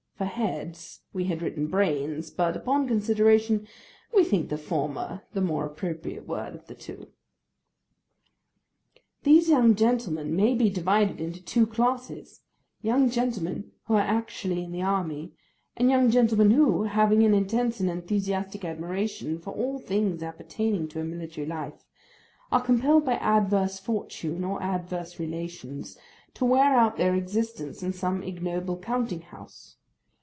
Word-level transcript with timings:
For 0.21 0.25
'heads' 0.25 1.01
we 1.13 1.23
had 1.23 1.41
written 1.41 1.65
'brains;' 1.65 2.29
but 2.29 2.55
upon 2.55 2.87
consideration, 2.87 3.67
we 4.13 4.23
think 4.23 4.49
the 4.49 4.57
former 4.59 5.23
the 5.33 5.41
more 5.41 5.65
appropriate 5.65 6.27
word 6.27 6.53
of 6.53 6.67
the 6.67 6.75
two. 6.75 6.93
[Picture: 7.07 7.11
The 9.23 9.31
Military 9.31 9.33
Young 9.33 9.33
Gentleman] 9.33 9.33
These 9.33 9.49
young 9.49 9.75
gentlemen 9.75 10.35
may 10.35 10.53
be 10.53 10.69
divided 10.69 11.19
into 11.19 11.41
two 11.41 11.65
classes—young 11.65 13.09
gentlemen 13.09 13.71
who 13.87 13.95
are 13.95 13.99
actually 14.01 14.63
in 14.63 14.71
the 14.71 14.83
army, 14.83 15.33
and 15.75 15.89
young 15.89 16.11
gentlemen 16.11 16.51
who, 16.51 16.83
having 16.83 17.23
an 17.23 17.33
intense 17.33 17.79
and 17.79 17.89
enthusiastic 17.89 18.63
admiration 18.63 19.39
for 19.39 19.53
all 19.55 19.79
things 19.79 20.21
appertaining 20.21 20.87
to 20.89 20.99
a 20.99 21.03
military 21.03 21.47
life, 21.47 21.83
are 22.51 22.61
compelled 22.61 23.05
by 23.05 23.13
adverse 23.15 23.79
fortune 23.79 24.43
or 24.43 24.61
adverse 24.61 25.17
relations 25.17 25.97
to 26.35 26.45
wear 26.45 26.75
out 26.75 26.97
their 26.97 27.15
existence 27.15 27.81
in 27.81 27.91
some 27.91 28.21
ignoble 28.21 28.77
counting 28.77 29.21
house. 29.21 29.77